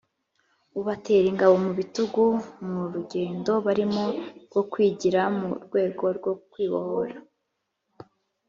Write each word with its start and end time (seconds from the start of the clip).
ubatera 0.79 1.25
ingabo 1.31 1.55
mu 1.65 1.71
bitugu 1.79 2.25
mu 2.67 2.81
rugendo 2.93 3.51
barimo 3.65 4.03
rwo 4.45 4.61
kwigira 4.71 5.21
mu 5.39 5.49
rwego 5.65 6.05
rwo 6.17 6.33
kwibohora 6.51 7.15